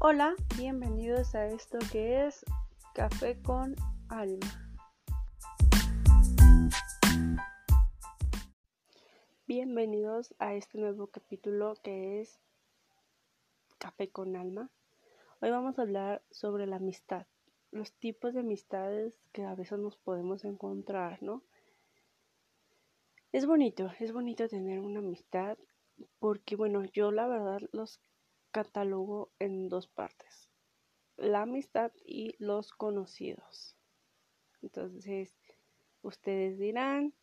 [0.00, 2.44] Hola, bienvenidos a esto que es
[2.94, 3.74] Café con
[4.08, 4.78] Alma.
[9.48, 12.38] Bienvenidos a este nuevo capítulo que es
[13.78, 14.70] Café con Alma.
[15.40, 17.26] Hoy vamos a hablar sobre la amistad,
[17.72, 21.42] los tipos de amistades que a veces nos podemos encontrar, ¿no?
[23.32, 25.58] Es bonito, es bonito tener una amistad
[26.20, 28.00] porque, bueno, yo la verdad los
[28.50, 30.48] catalogo en dos partes,
[31.16, 33.76] la amistad y los conocidos.
[34.62, 35.36] Entonces,
[36.02, 37.14] ustedes dirán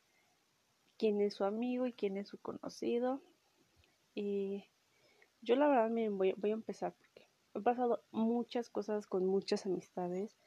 [0.97, 3.21] quién es su amigo y quién es su conocido.
[4.13, 4.65] Y
[5.41, 9.65] yo la verdad me voy, voy a empezar porque he pasado muchas cosas con muchas
[9.65, 10.37] amistades,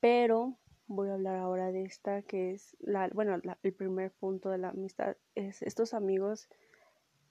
[0.00, 4.58] pero voy a hablar ahora de esta que es la, bueno, el primer punto de
[4.58, 6.48] la amistad es estos amigos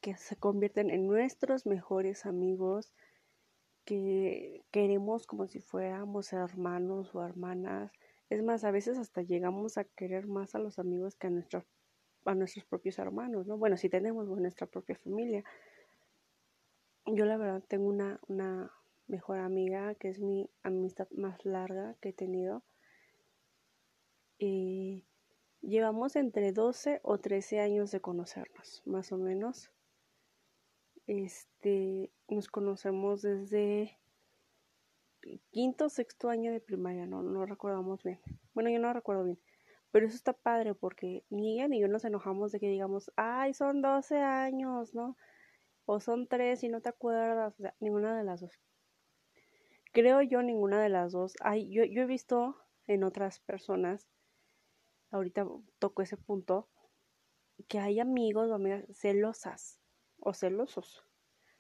[0.02, 2.94] que se convierten en nuestros mejores amigos,
[3.86, 7.92] que queremos como si fuéramos hermanos o hermanas.
[8.30, 11.64] Es más, a veces hasta llegamos a querer más a los amigos que a, nuestros
[12.26, 13.58] a nuestros propios hermanos, ¿no?
[13.58, 15.44] Bueno, si tenemos nuestra propia familia.
[17.06, 18.70] Yo la verdad tengo una, una
[19.08, 22.64] mejor amiga que es mi amistad más larga que he tenido.
[24.38, 25.06] Y
[25.62, 29.72] llevamos entre 12 o 13 años de conocernos, más o menos.
[31.08, 33.98] Este, nos conocemos desde
[35.52, 38.20] quinto o sexto año de primaria, no, no recordamos bien.
[38.54, 39.40] Bueno, yo no recuerdo bien.
[39.92, 43.54] Pero eso está padre porque ni ella ni yo nos enojamos de que digamos, ay,
[43.54, 45.16] son 12 años, ¿no?
[45.86, 47.54] O son 3 y no te acuerdas.
[47.58, 48.60] O sea, ninguna de las dos.
[49.94, 51.36] Creo yo ninguna de las dos.
[51.40, 54.10] Ay, yo, yo he visto en otras personas,
[55.12, 55.48] ahorita
[55.80, 56.68] toco ese punto,
[57.70, 59.80] que hay amigos o amigas celosas
[60.28, 61.06] o celosos.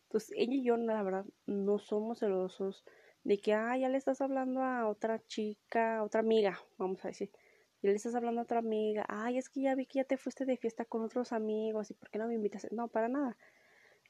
[0.03, 2.83] Entonces, ella y yo, la verdad, no somos celosos
[3.23, 7.31] de que, ah, ya le estás hablando a otra chica, otra amiga, vamos a decir.
[7.81, 10.17] Ya le estás hablando a otra amiga, ay, es que ya vi que ya te
[10.17, 12.67] fuiste de fiesta con otros amigos y ¿por qué no me invitas?
[12.71, 13.37] No, para nada.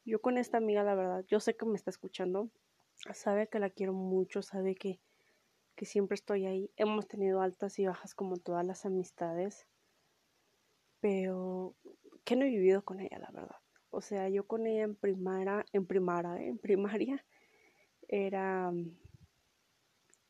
[0.04, 2.50] Yo con esta amiga, la verdad, yo sé que me está escuchando,
[3.14, 5.00] sabe que la quiero mucho, sabe que,
[5.76, 6.72] que siempre estoy ahí.
[6.76, 9.68] Hemos tenido altas y bajas como todas las amistades,
[11.00, 11.76] pero
[12.24, 13.56] que no he vivido con ella, la verdad.
[13.90, 17.24] O sea, yo con ella en primaria, en primaria, en primaria,
[18.08, 18.72] era,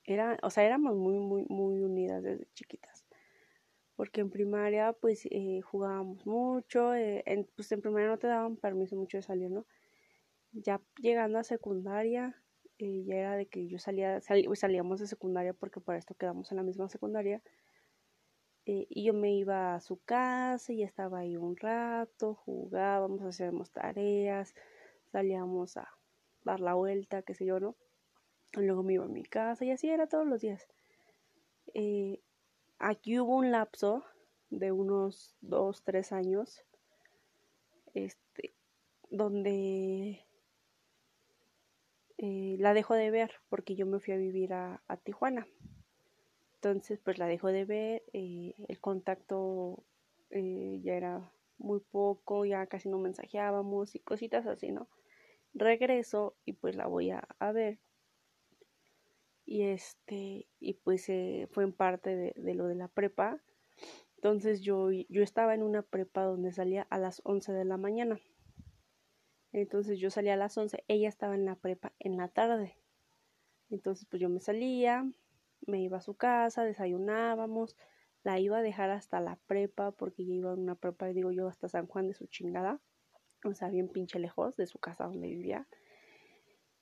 [0.04, 3.04] era, o sea, éramos muy, muy, muy unidas desde chiquitas.
[3.96, 8.56] Porque en primaria, pues, eh, jugábamos mucho, eh, en, pues en primaria no te daban
[8.56, 9.66] permiso mucho de salir, ¿no?
[10.52, 12.40] Ya llegando a secundaria,
[12.78, 16.58] eh, ya era de que yo salía, salíamos de secundaria porque para esto quedamos en
[16.58, 17.42] la misma secundaria
[18.70, 23.70] eh, y yo me iba a su casa y estaba ahí un rato, jugábamos, hacíamos
[23.70, 24.54] tareas,
[25.10, 25.88] salíamos a
[26.44, 27.76] dar la vuelta, qué sé yo, ¿no?
[28.52, 30.68] luego me iba a mi casa y así era todos los días.
[31.72, 32.20] Eh,
[32.78, 34.04] aquí hubo un lapso
[34.50, 36.62] de unos dos, tres años,
[37.94, 38.52] este,
[39.08, 40.26] donde
[42.18, 45.46] eh, la dejo de ver porque yo me fui a vivir a Tijuana.
[46.60, 49.84] Entonces, pues la dejo de ver, eh, el contacto
[50.30, 54.88] eh, ya era muy poco, ya casi no mensajeábamos y cositas así, ¿no?
[55.54, 57.78] Regreso y pues la voy a, ver.
[59.44, 63.40] Y este, y pues eh, fue en parte de, de, lo de la prepa.
[64.16, 68.20] Entonces yo, yo estaba en una prepa donde salía a las 11 de la mañana.
[69.52, 72.76] Entonces yo salía a las 11, ella estaba en la prepa en la tarde.
[73.70, 75.08] Entonces pues yo me salía,
[75.66, 77.76] me iba a su casa, desayunábamos,
[78.22, 81.48] la iba a dejar hasta la prepa, porque yo iba a una prepa, digo yo,
[81.48, 82.80] hasta San Juan de su chingada,
[83.44, 85.68] o sea, bien pinche lejos de su casa donde vivía.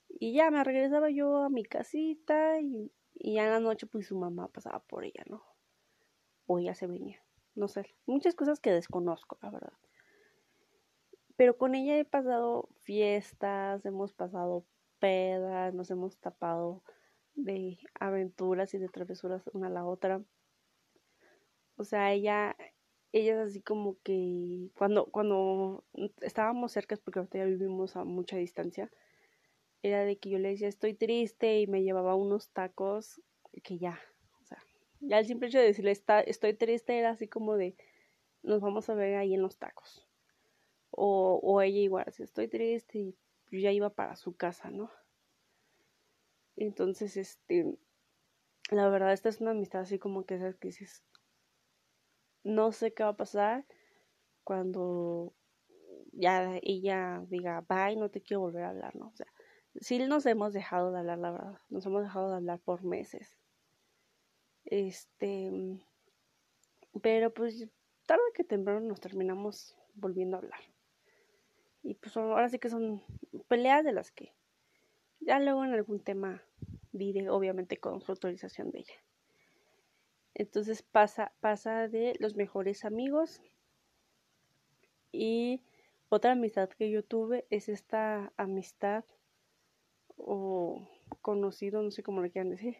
[0.08, 4.06] Y ya me regresaba yo a mi casita y, y ya en la noche pues
[4.06, 5.42] su mamá pasaba por ella, ¿no?
[6.46, 7.22] O ella se venía,
[7.54, 9.72] no sé, muchas cosas que desconozco, la verdad.
[11.36, 14.64] Pero con ella he pasado fiestas, hemos pasado
[14.98, 16.82] pedas, nos hemos tapado
[17.36, 20.22] de aventuras y de travesuras una a la otra.
[21.76, 22.56] O sea, ella,
[23.12, 25.84] ella es así como que cuando, cuando
[26.22, 28.90] estábamos cerca, porque ahorita ya vivimos a mucha distancia,
[29.82, 33.20] era de que yo le decía estoy triste y me llevaba unos tacos
[33.62, 34.00] que ya,
[34.42, 34.58] o sea,
[35.00, 37.76] ya el simple hecho de decirle Está, estoy triste era así como de
[38.42, 40.06] nos vamos a ver ahí en los tacos.
[40.90, 43.16] O, o ella igual, si estoy triste y
[43.50, 44.90] yo ya iba para su casa, ¿no?
[46.56, 47.78] Entonces, este,
[48.70, 51.04] la verdad, esta es una amistad así como que esas que dices,
[52.42, 53.66] no sé qué va a pasar
[54.44, 55.34] cuando
[56.12, 59.08] ya ella diga, bye, no te quiero volver a hablar, ¿no?
[59.08, 59.26] O sea,
[59.80, 63.36] sí nos hemos dejado de hablar, la verdad, nos hemos dejado de hablar por meses.
[64.64, 65.52] Este,
[67.02, 67.68] pero pues
[68.06, 70.60] tarde que temprano nos terminamos volviendo a hablar.
[71.82, 73.02] Y pues ahora sí que son
[73.48, 74.32] peleas de las que
[75.26, 76.40] ya luego en algún tema
[76.92, 78.94] diré, obviamente con su autorización de ella.
[80.34, 83.42] Entonces pasa, pasa de los mejores amigos.
[85.10, 85.62] Y
[86.08, 89.04] otra amistad que yo tuve es esta amistad
[90.16, 90.88] o
[91.22, 92.76] conocido, no sé cómo le quieran decir,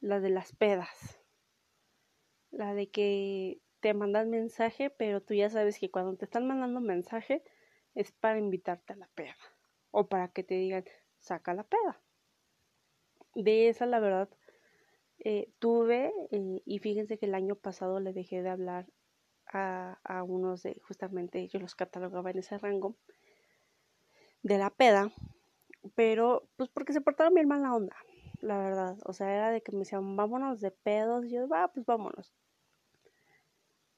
[0.00, 1.20] la de las pedas.
[2.50, 6.80] La de que te mandan mensaje, pero tú ya sabes que cuando te están mandando
[6.80, 7.42] mensaje
[7.94, 9.36] es para invitarte a la peda
[9.90, 10.84] o para que te digan,
[11.26, 12.00] saca la peda.
[13.34, 14.28] De esa, la verdad,
[15.18, 18.86] eh, tuve, eh, y fíjense que el año pasado le dejé de hablar
[19.46, 22.96] a, a unos de, justamente yo los catalogaba en ese rango,
[24.42, 25.10] de la peda,
[25.94, 27.96] pero pues porque se portaron bien mal la onda,
[28.40, 28.96] la verdad.
[29.04, 32.32] O sea, era de que me decían, vámonos de pedos, y yo, va, pues vámonos.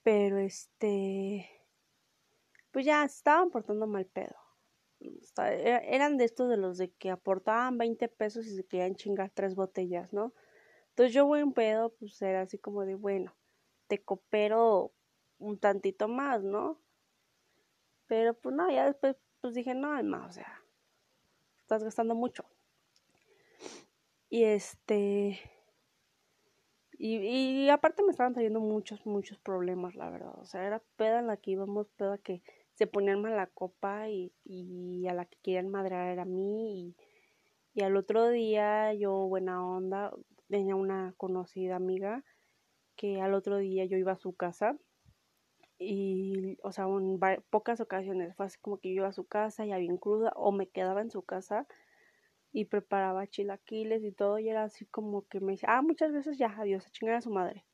[0.03, 1.49] Pero este,
[2.71, 4.48] pues ya estaban portando mal pedo.
[5.01, 9.31] E, eran de estos de los de que aportaban 20 pesos y se querían chingar
[9.31, 10.33] tres botellas, ¿no?
[10.91, 13.37] Entonces yo voy un pedo, pues era así como de, bueno,
[13.87, 14.93] te coopero
[15.39, 16.81] un tantito más, ¿no?
[18.07, 20.63] Pero pues no, ya después pues dije, no, más, o sea,
[21.61, 22.45] estás gastando mucho.
[24.31, 25.39] Y este,
[26.99, 30.37] y, y aparte me estaban trayendo muchos, muchos problemas, la verdad.
[30.41, 32.43] O sea, era peda en la que íbamos, peda que
[32.79, 36.95] se ponían mal la copa y, y a la que querían madrear era a mí.
[37.75, 40.13] Y, y al otro día yo, buena onda,
[40.49, 42.25] tenía una conocida amiga
[42.95, 44.77] que al otro día yo iba a su casa
[45.77, 47.19] y, o sea, en
[47.51, 50.53] pocas ocasiones fue así como que yo iba a su casa ya bien cruda o
[50.53, 51.67] me quedaba en su casa
[52.53, 56.39] y preparaba chilaquiles y todo y era así como que me decía, ah, muchas veces
[56.39, 57.65] ya, adiós, a chingar a su madre.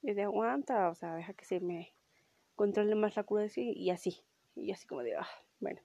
[0.00, 1.92] Y de aguanta, o sea, deja que se me
[2.54, 4.24] controle más la cruda y así,
[4.54, 5.28] y así como de, ah,
[5.60, 5.80] bueno.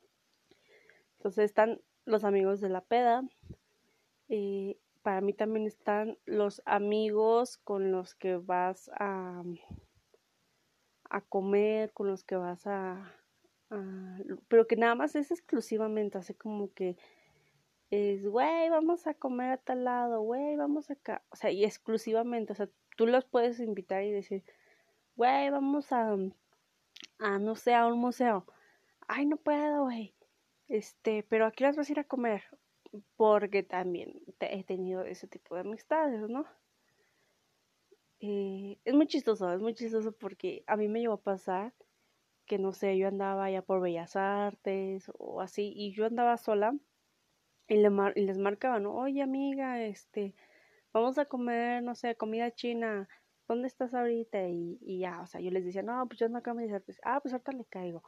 [1.18, 3.24] Entonces están los amigos de la peda,
[4.30, 9.44] eh, para mí también están los amigos con los que vas a,
[11.10, 13.16] a comer, con los que vas a,
[14.48, 16.98] pero que nada más es exclusivamente, así como que
[17.92, 22.54] es, güey, vamos a comer a tal lado, güey, vamos acá, o sea, y exclusivamente,
[22.54, 24.44] o sea, tú los puedes invitar y decir,
[25.16, 26.16] güey, vamos a,
[27.20, 28.46] a, no sé, a un museo,
[29.10, 30.16] ay, no puedo, güey,
[30.70, 32.44] este, pero aquí las vas a ir a comer,
[33.18, 36.46] porque también he tenido ese tipo de amistades, ¿no?
[38.22, 41.74] Eh, es muy chistoso, es muy chistoso porque a mí me llevó a pasar
[42.46, 46.76] que no sé, yo andaba allá por Bellas Artes o así, y yo andaba sola
[47.68, 48.96] y, le y les marcaba, ¿no?
[48.96, 50.36] Oye amiga, este,
[50.94, 53.10] vamos a comer, no sé, comida china,
[53.48, 54.48] ¿dónde estás ahorita?
[54.50, 56.76] Y, y ya, o sea, yo les decía, no, pues yo ando acá en Bellas
[56.76, 58.04] Artes, ah, pues ahorita le caigo.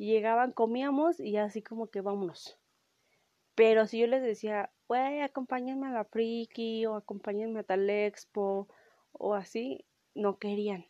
[0.00, 2.58] Y llegaban, comíamos y así como que vámonos.
[3.54, 8.66] Pero si yo les decía, güey, acompáñenme a la Friki o acompáñenme a tal expo
[9.12, 10.86] o así, no querían.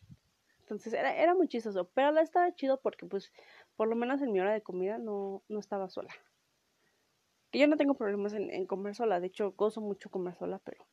[0.61, 3.33] Entonces era, era muy chistoso, pero la estaba chido porque pues
[3.75, 6.15] por lo menos en mi hora de comida no, no estaba sola.
[7.51, 10.87] Que yo no tengo problemas en, comer sola, de hecho gozo mucho comer sola, pero,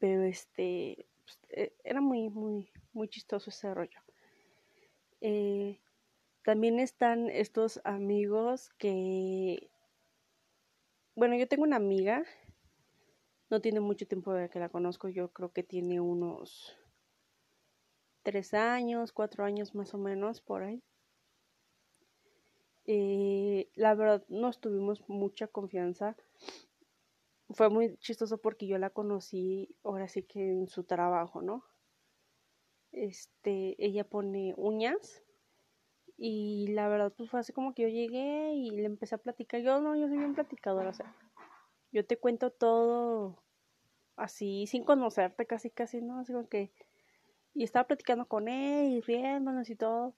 [0.00, 4.00] pero este, pues, e, era muy, muy, muy chistoso ese rollo.
[5.20, 5.78] Eh,
[6.44, 9.70] también están estos amigos que
[11.14, 12.24] bueno, yo tengo una amiga,
[13.50, 16.74] no tiene mucho tiempo de que la conozco, yo creo que tiene unos
[18.22, 20.82] tres años, cuatro años más o menos por ahí.
[22.86, 26.16] Eh, la verdad, nos tuvimos mucha confianza.
[27.50, 31.62] Fue muy chistoso porque yo la conocí ahora sí que en su trabajo, ¿no?
[32.90, 35.22] Este, ella pone uñas
[36.24, 39.60] y la verdad, pues fue así como que yo llegué y le empecé a platicar.
[39.60, 41.16] Yo no, yo soy bien platicadora, o sea,
[41.90, 43.42] yo te cuento todo
[44.14, 46.20] así, sin conocerte casi, casi, ¿no?
[46.20, 46.70] Así como que...
[47.54, 50.14] Y estaba platicando con él y riéndonos y todo.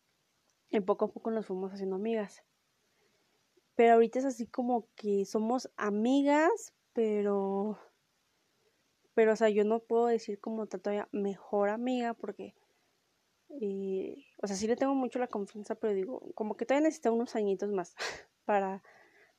[0.69, 2.45] Y poco a poco nos fuimos haciendo amigas.
[3.75, 7.79] Pero ahorita es así como que somos amigas, pero...
[9.15, 12.55] Pero, o sea, yo no puedo decir como todavía mejor amiga porque
[13.61, 17.13] y, o sea, sí le tengo mucho la confianza, pero digo, como que todavía necesito
[17.13, 17.95] unos añitos más
[18.45, 18.83] para,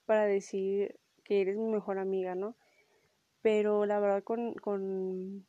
[0.05, 2.55] para decir que eres mi mejor amiga, ¿no?
[3.41, 5.45] Pero la verdad con, con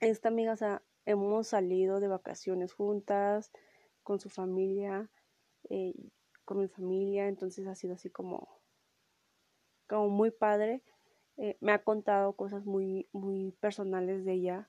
[0.00, 3.50] esta amiga, o sea, hemos salido de vacaciones juntas,
[4.02, 5.10] con su familia,
[5.70, 5.94] eh,
[6.44, 8.48] con mi familia, entonces ha sido así como,
[9.86, 10.82] como muy padre,
[11.36, 14.68] eh, me ha contado cosas muy, muy personales de ella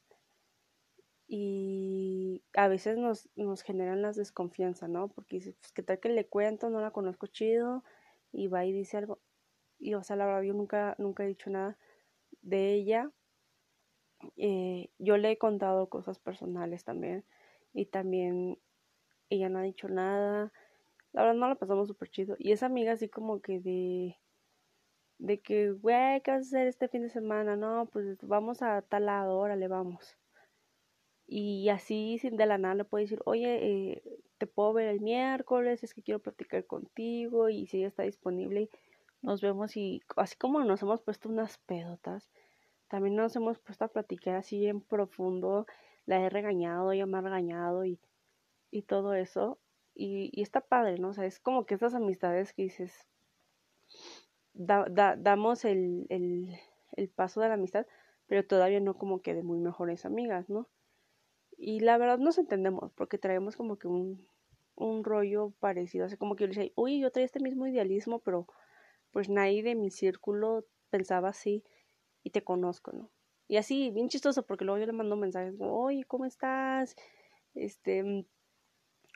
[1.32, 5.10] y a veces nos, nos generan las desconfianza, ¿no?
[5.10, 7.84] Porque dices, pues qué tal que le cuento, no la conozco chido
[8.32, 9.20] y va y dice algo.
[9.78, 11.78] Y o sea, la verdad yo nunca, nunca he dicho nada
[12.42, 13.12] de ella.
[14.38, 17.24] Eh, yo le he contado cosas personales también
[17.74, 18.58] y también
[19.30, 20.52] ella no ha dicho nada.
[21.14, 22.38] La verdad no la pasamos súper chido.
[22.40, 24.18] Y esa amiga así como que de...
[25.20, 27.56] De que, güey, ¿qué vas a hacer este fin de semana?
[27.58, 30.18] No, pues vamos a tal lado, órale, vamos.
[31.32, 33.60] Y así, sin de la nada, le puedo decir, oye,
[33.94, 34.04] eh,
[34.40, 38.70] te puedo ver el miércoles, es que quiero platicar contigo y si ella está disponible,
[39.22, 42.32] nos vemos y así como nos hemos puesto unas pedotas,
[42.88, 45.68] también nos hemos puesto a platicar así en profundo,
[46.08, 48.00] la he regañado, ella me ha regañado y,
[48.72, 49.60] y todo eso.
[49.94, 51.10] Y, y, está padre, ¿no?
[51.10, 53.06] O sea, es como que estas amistades que dices,
[54.54, 56.58] da, da, damos el, el,
[56.94, 57.86] el paso de la amistad,
[58.26, 60.68] pero todavía no como que de muy mejores amigas, ¿no?
[61.62, 64.26] Y la verdad nos entendemos, porque traemos como que un,
[64.76, 66.06] un rollo parecido.
[66.06, 68.48] Así como que yo le decía, uy, yo traía este mismo idealismo, pero
[69.12, 71.64] pues nadie de mi círculo pensaba así
[72.24, 73.10] y te conozco, ¿no?
[73.50, 76.96] Y así, bien chistoso, porque luego yo le mando mensajes como, oye, ¿cómo estás?
[77.56, 78.26] Este,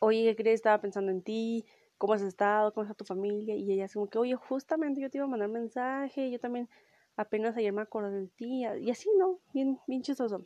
[0.02, 0.56] oye, ¿qué crees?
[0.56, 1.66] Estaba pensando en ti,
[1.98, 2.74] ¿cómo has estado?
[2.74, 3.56] ¿Cómo está tu familia?
[3.56, 6.70] Y ella así como que, oye, justamente yo te iba a mandar mensaje, yo también
[7.16, 9.40] apenas ayer me acordé de ti, y así, ¿no?
[9.54, 10.46] Bien, bien chistoso.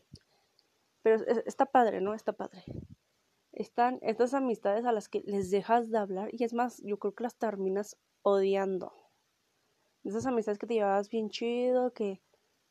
[1.07, 2.13] Pero está padre, ¿no?
[2.13, 2.65] Está padre.
[3.53, 7.15] Están estas amistades a las que les dejas de hablar y es más, yo creo
[7.15, 8.91] que las terminas odiando.
[10.03, 12.21] Esas amistades que te llevabas bien chido, que,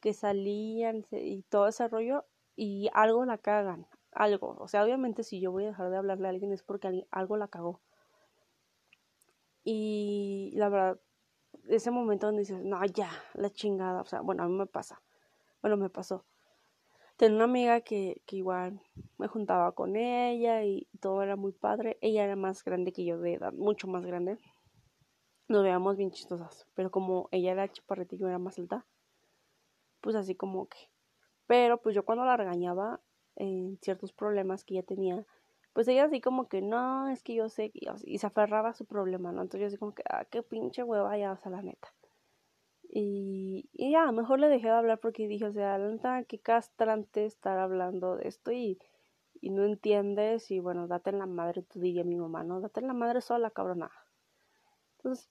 [0.01, 2.27] que salían y todo ese rollo
[2.57, 4.55] y algo la cagan, algo.
[4.59, 7.39] O sea, obviamente si yo voy a dejar de hablarle a alguien es porque algo
[7.39, 7.81] la cagó.
[9.65, 11.01] Y la verdad,
[11.71, 14.03] ese momento donde dices, no, ya, la chingada.
[14.03, 15.01] O sea, bueno, a mí me pasa.
[15.63, 16.27] Bueno, me pasó
[17.17, 18.81] Tenía una amiga que, que igual
[19.17, 21.97] me juntaba con ella y todo era muy padre.
[22.03, 24.39] Ella era más grande que yo de edad, mucho más grande.
[25.49, 28.85] Nos veíamos bien chistosas, pero como ella era chaparrita y yo era más alta,
[30.01, 30.91] pues así como que.
[31.47, 33.01] Pero pues yo cuando la regañaba
[33.37, 35.25] en ciertos problemas que ella tenía,
[35.73, 38.87] pues ella así como que no, es que yo sé, y, se aferraba a su
[38.87, 39.43] problema, ¿no?
[39.43, 41.95] Entonces yo así como que, ah, qué pinche hueva ya, o sea, la neta.
[42.99, 47.27] Y, y ya, mejor le dejé de hablar porque dije, o sea, la qué castrante
[47.27, 48.79] estar hablando de esto y,
[49.35, 52.63] y no entiendes y bueno, date en la madre, tú diría mi mamá, ¿no?
[52.63, 53.91] Date en la madre sola, cabrona.
[54.97, 55.29] Entonces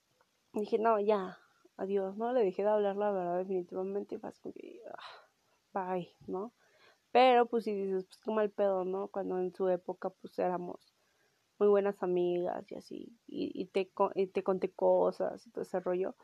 [0.54, 1.40] dije, no, ya,
[1.76, 2.34] adiós, ¿no?
[2.34, 4.84] Le dejé de hablar la verdad definitivamente y fue como que,
[5.74, 6.54] ah, bye, ¿no?
[7.12, 9.08] Pero pues si dices, pues como el pedo, ¿no?
[9.08, 10.94] Cuando en su época pues éramos
[11.58, 15.80] muy buenas amigas y así, y, y te, y te conté cosas y todo ese
[15.80, 16.16] rollo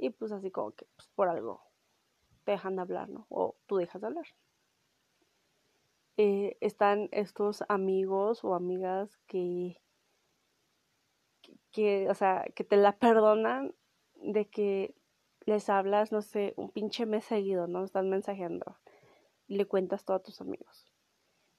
[0.00, 1.62] y pues así como que pues, por algo
[2.44, 3.26] te dejan de hablar, ¿no?
[3.28, 4.26] O tú dejas de hablar.
[6.16, 9.80] Eh, están estos amigos o amigas que,
[11.70, 13.74] que, o sea, que te la perdonan
[14.14, 14.94] de que
[15.44, 17.84] les hablas, no sé, un pinche mes seguido, ¿no?
[17.84, 18.78] Están mensajeando
[19.46, 20.90] y le cuentas todo a tus amigos.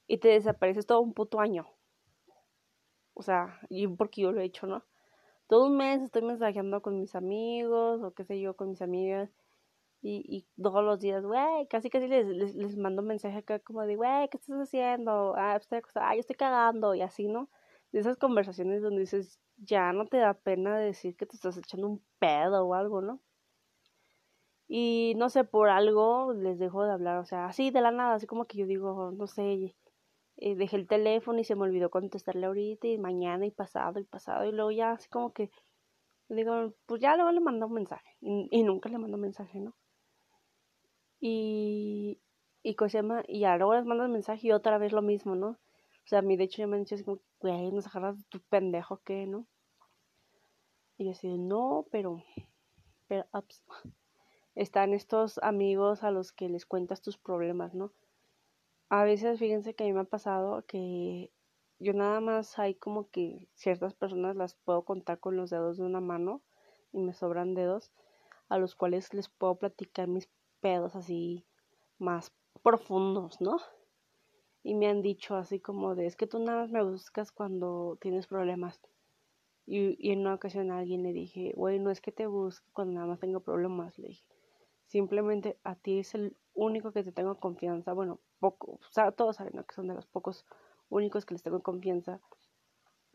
[0.08, 1.68] Y te desapareces todo un puto año.
[3.14, 4.84] O sea, y porque yo lo he hecho, ¿no?
[5.52, 9.30] Todo un mes estoy mensajeando con mis amigos o qué sé yo, con mis amigas.
[10.02, 13.82] Y, y todos los días, güey, casi casi les, les, les, mando mensaje acá como
[13.84, 15.36] de, güey, ¿qué estás haciendo?
[15.38, 17.50] Ah, estoy ah, yo estoy cagando y así, ¿no?
[17.92, 21.88] De esas conversaciones donde dices, ya no te da pena decir que te estás echando
[21.88, 23.20] un pedo o algo, ¿no?
[24.70, 28.16] Y no sé, por algo les dejo de hablar, o sea, así de la nada,
[28.16, 29.76] así como que yo digo, no sé,
[30.42, 34.46] dejé el teléfono y se me olvidó contestarle ahorita y mañana y pasado y pasado
[34.46, 35.52] y luego ya así como que
[36.30, 39.76] digo, pues ya luego le mando un mensaje y, nunca le mando mensaje, ¿no?
[41.20, 42.20] Y,
[42.64, 45.50] y llama, y ya luego les mando mensaje y otra vez lo mismo, ¿no?
[45.50, 48.18] O sea, a mí de hecho ya me han dicho así como, güey, nos agarras
[48.18, 49.46] de tu pendejo, ¿qué, no?
[50.98, 52.24] Y yo así, no, pero,
[53.08, 53.64] pero, ups.
[54.56, 57.92] están estos amigos a los que les cuentas tus problemas, ¿no?
[58.92, 61.32] A veces fíjense que a mí me ha pasado que
[61.80, 65.84] yo nada más hay como que ciertas personas las puedo contar con los dedos de
[65.84, 66.42] una mano
[66.92, 67.94] y me sobran dedos
[68.50, 70.28] a los cuales les puedo platicar mis
[70.60, 71.46] pedos así
[72.00, 72.34] más
[72.64, 73.60] profundos, ¿no?
[74.62, 77.98] Y me han dicho así como de, es que tú nada más me buscas cuando
[78.02, 78.82] tienes problemas.
[79.66, 82.96] Y, en una ocasión a alguien le dije, güey, no es que te busque cuando
[82.96, 84.26] nada más tengo problemas, le dije.
[84.92, 87.94] Simplemente a ti es el único que te tengo confianza.
[87.94, 90.46] Bueno, poco, o sea, todos saben que son de los pocos
[90.90, 92.20] únicos que les tengo confianza.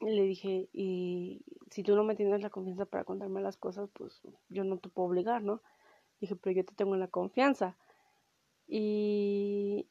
[0.01, 4.23] Le dije, y si tú no me tienes la confianza para contarme las cosas, pues
[4.49, 5.61] yo no te puedo obligar, ¿no?
[6.19, 7.77] dije, pero yo te tengo la confianza.
[8.67, 9.87] Y,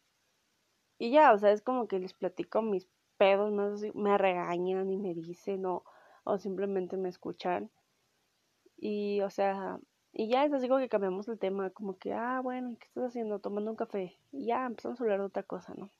[0.97, 2.87] y ya, o sea, es como que les platico mis
[3.17, 5.83] pedos, más me regañan y me dicen o,
[6.23, 7.69] o simplemente me escuchan.
[8.75, 9.79] Y, o sea,
[10.17, 13.07] y ya es así como que cambiamos el tema, como que, ah, bueno, ¿qué estás
[13.07, 13.39] haciendo?
[13.39, 14.17] Tomando un café.
[14.31, 15.91] Y ya empezamos a hablar de otra cosa, ¿no?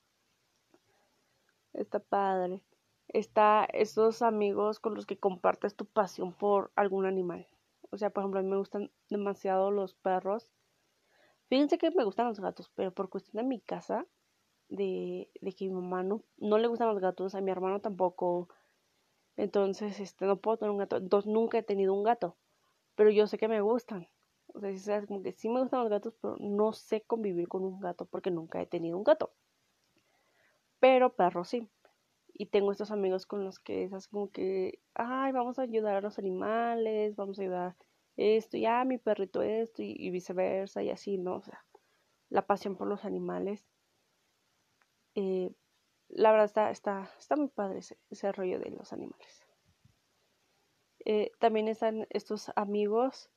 [1.73, 2.61] Está padre.
[3.09, 7.45] Está esos amigos con los que compartes tu pasión por algún animal.
[7.89, 10.49] O sea, por ejemplo, a mí me gustan demasiado los perros.
[11.49, 14.05] Fíjense que me gustan los gatos, pero por cuestión de mi casa,
[14.69, 18.47] de, de que mi mamá no, no le gustan los gatos, a mi hermano tampoco.
[19.35, 20.95] Entonces, este, no puedo tener un gato.
[20.95, 22.37] Entonces, nunca he tenido un gato.
[22.95, 24.07] Pero yo sé que me gustan.
[24.53, 27.79] O sea, como que sí me gustan los gatos, pero no sé convivir con un
[27.79, 29.33] gato porque nunca he tenido un gato.
[30.79, 31.69] Pero perros sí.
[32.33, 36.01] Y tengo estos amigos con los que es como que, ay, vamos a ayudar a
[36.01, 37.75] los animales, vamos a ayudar
[38.17, 41.37] esto, ya mi perrito esto, y, viceversa, y así, ¿no?
[41.37, 41.65] O sea,
[42.29, 43.65] la pasión por los animales.
[45.15, 45.51] Eh,
[46.09, 49.44] la verdad está, está, está muy padre ese, rollo de los animales.
[51.05, 53.29] Eh, también están estos amigos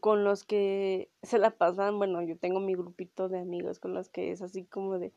[0.00, 4.08] con los que se la pasan, bueno, yo tengo mi grupito de amigos con los
[4.08, 5.12] que es así como de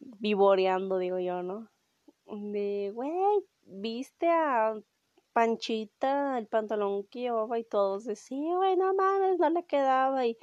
[0.00, 1.70] vivoreando, digo yo, ¿no?
[2.26, 3.12] De, güey,
[3.64, 4.80] viste a
[5.34, 10.26] Panchita, el pantalón que llevaba y todos de, sí, güey, no mames, no le quedaba
[10.26, 10.38] y,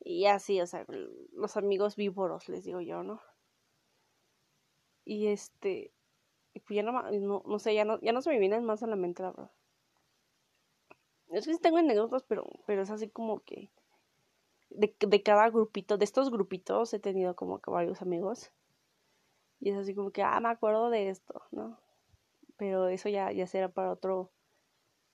[0.00, 0.86] y así, o sea,
[1.32, 3.20] los amigos vívoros, les digo yo, ¿no?
[5.04, 5.92] Y este,
[6.68, 8.96] ya no, no, no sé, ya no, ya no se me vienen más a la
[8.96, 9.50] mente, la verdad.
[11.30, 13.70] Es que sí tengo anécdotas, pero, pero es así como que
[14.70, 18.52] de, de cada grupito, de estos grupitos he tenido como que varios amigos.
[19.60, 21.78] Y es así como que, ah, me acuerdo de esto, ¿no?
[22.56, 24.30] Pero eso ya, ya será para otro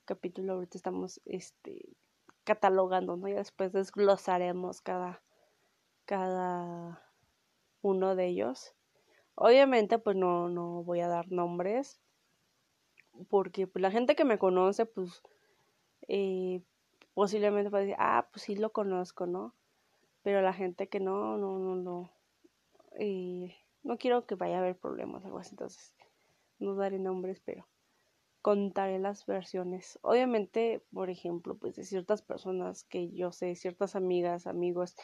[0.04, 0.54] capítulo.
[0.54, 1.96] Ahorita estamos este,
[2.44, 3.28] catalogando, ¿no?
[3.28, 5.22] Y después desglosaremos cada,
[6.04, 7.02] cada
[7.82, 8.74] uno de ellos.
[9.34, 12.00] Obviamente, pues no, no voy a dar nombres.
[13.28, 15.22] Porque pues, la gente que me conoce, pues
[16.08, 16.62] eh,
[17.14, 19.54] posiblemente puede decir, ah, pues sí lo conozco, ¿no?
[20.22, 22.10] Pero la gente que no, no, no, no.
[22.98, 25.94] Eh, no quiero que vaya a haber problemas, algo así, entonces
[26.58, 27.66] no daré nombres, pero
[28.42, 29.98] contaré las versiones.
[30.02, 34.96] Obviamente, por ejemplo, pues de ciertas personas que yo sé, ciertas amigas, amigos,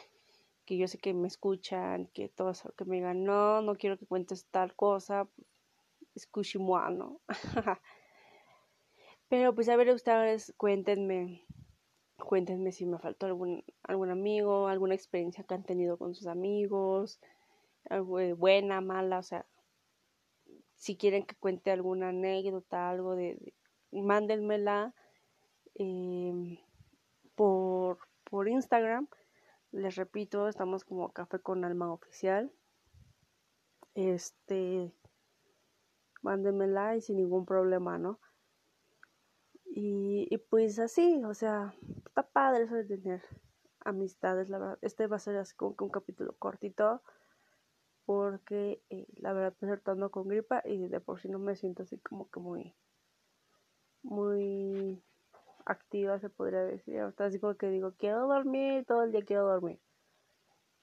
[0.69, 4.05] que yo sé que me escuchan, que todos que me digan, no, no quiero que
[4.05, 5.27] cuentes tal cosa,
[6.13, 7.19] escuchimos, ¿no?
[9.29, 11.43] pero pues a ver ustedes, cuéntenme,
[12.23, 17.19] cuéntenme si me faltó algún, algún amigo, alguna experiencia que han tenido con sus amigos,
[18.37, 19.47] buena, mala, o sea,
[20.75, 23.55] si quieren que cuente alguna anécdota, algo de,
[23.91, 24.93] mándenmela
[25.73, 26.59] em,
[27.33, 29.07] por, por Instagram.
[29.71, 32.51] Les repito, estamos como Café con Alma Oficial.
[33.93, 34.93] Este,
[36.21, 38.19] mándenmela y sin ningún problema, ¿no?
[39.65, 41.73] Y, y, pues así, o sea,
[42.05, 43.21] está padre eso de tener
[43.81, 44.79] amistades, la verdad.
[44.81, 47.01] Este va a ser así como que un capítulo cortito
[48.09, 51.83] porque eh, la verdad estoy tratando con gripa y de por sí no me siento
[51.83, 52.75] así como que muy
[54.01, 55.03] muy
[55.69, 56.99] activa se podría decir.
[56.99, 59.79] Ahorita así como que digo quiero dormir todo el día quiero dormir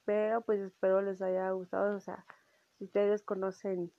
[0.07, 2.25] pero pues espero les haya gustado o sea
[2.77, 3.91] si ustedes conocen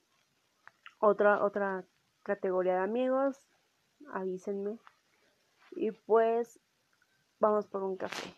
[1.01, 1.85] otra otra
[2.23, 3.39] categoría de amigos
[4.13, 4.79] avísenme.
[5.73, 6.59] Y pues
[7.41, 8.35] vamos por un café